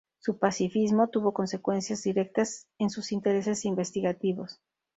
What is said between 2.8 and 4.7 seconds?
sus intereses investigativos.